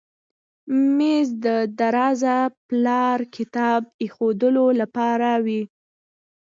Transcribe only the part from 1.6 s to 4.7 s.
زاړه پلار کتاب ایښودلو